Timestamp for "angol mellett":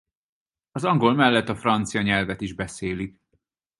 0.83-1.49